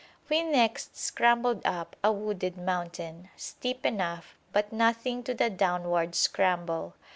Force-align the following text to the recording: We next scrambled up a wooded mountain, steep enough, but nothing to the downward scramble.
We 0.29 0.41
next 0.41 0.97
scrambled 0.97 1.63
up 1.63 1.95
a 2.03 2.11
wooded 2.11 2.57
mountain, 2.57 3.29
steep 3.37 3.85
enough, 3.85 4.35
but 4.51 4.73
nothing 4.73 5.21
to 5.25 5.35
the 5.35 5.51
downward 5.51 6.15
scramble. 6.15 6.95